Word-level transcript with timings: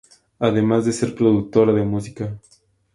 Además 0.39 0.85
de 0.85 0.93
ser 0.93 1.13
productora 1.13 1.73
de 1.73 1.83
música. 1.85 2.35